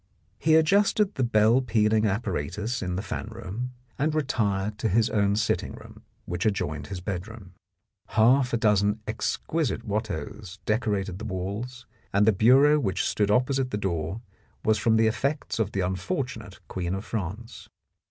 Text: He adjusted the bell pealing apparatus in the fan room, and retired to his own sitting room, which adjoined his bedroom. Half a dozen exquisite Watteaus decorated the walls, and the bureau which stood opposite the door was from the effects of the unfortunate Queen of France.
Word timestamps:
He 0.39 0.55
adjusted 0.55 1.13
the 1.13 1.23
bell 1.23 1.61
pealing 1.61 2.07
apparatus 2.07 2.81
in 2.81 2.95
the 2.95 3.03
fan 3.03 3.27
room, 3.27 3.71
and 3.99 4.15
retired 4.15 4.79
to 4.79 4.89
his 4.89 5.11
own 5.11 5.35
sitting 5.35 5.73
room, 5.73 6.01
which 6.25 6.43
adjoined 6.43 6.87
his 6.87 6.99
bedroom. 6.99 7.53
Half 8.07 8.51
a 8.51 8.57
dozen 8.57 8.99
exquisite 9.05 9.83
Watteaus 9.83 10.57
decorated 10.65 11.19
the 11.19 11.25
walls, 11.25 11.85
and 12.11 12.25
the 12.25 12.33
bureau 12.33 12.79
which 12.79 13.05
stood 13.07 13.29
opposite 13.29 13.69
the 13.69 13.77
door 13.77 14.21
was 14.65 14.79
from 14.79 14.95
the 14.95 15.05
effects 15.05 15.59
of 15.59 15.71
the 15.71 15.81
unfortunate 15.81 16.59
Queen 16.67 16.95
of 16.95 17.05
France. 17.05 17.69